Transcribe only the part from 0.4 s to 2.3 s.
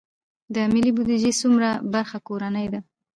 د ملي بودیجې څومره برخه